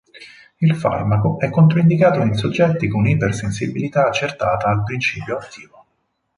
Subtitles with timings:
[0.61, 5.85] Il farmaco è controindicato in soggetti con ipersensibilità accertata al principio attivo.